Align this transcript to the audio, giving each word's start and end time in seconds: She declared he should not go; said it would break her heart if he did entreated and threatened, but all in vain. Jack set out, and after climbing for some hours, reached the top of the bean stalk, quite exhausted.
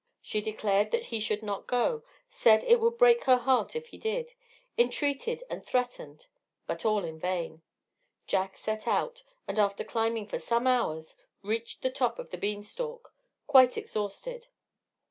She 0.19 0.41
declared 0.41 0.91
he 0.95 1.19
should 1.19 1.43
not 1.43 1.67
go; 1.67 2.03
said 2.27 2.63
it 2.63 2.79
would 2.79 2.97
break 2.97 3.25
her 3.25 3.37
heart 3.37 3.75
if 3.75 3.89
he 3.89 3.99
did 3.99 4.33
entreated 4.75 5.43
and 5.47 5.63
threatened, 5.63 6.25
but 6.65 6.83
all 6.85 7.05
in 7.05 7.19
vain. 7.19 7.61
Jack 8.25 8.57
set 8.57 8.87
out, 8.87 9.21
and 9.47 9.59
after 9.59 9.83
climbing 9.83 10.25
for 10.25 10.39
some 10.39 10.65
hours, 10.65 11.17
reached 11.43 11.83
the 11.83 11.91
top 11.91 12.17
of 12.17 12.31
the 12.31 12.39
bean 12.39 12.63
stalk, 12.63 13.13
quite 13.45 13.77
exhausted. 13.77 14.47